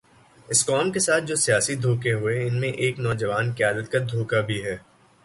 اس 0.49 0.65
قوم 0.65 0.91
کے 0.91 0.99
ساتھ 0.99 1.23
جو 1.23 1.35
سیاسی 1.35 1.75
دھوکے 1.75 2.13
ہوئے، 2.13 2.35
ان 2.47 2.59
میں 2.59 2.69
ایک 2.81 2.99
نوجوان 2.99 3.53
قیادت 3.53 3.91
کا 3.91 3.99
دھوکہ 4.11 4.41
بھی 4.41 4.63
ہے۔ 4.65 4.77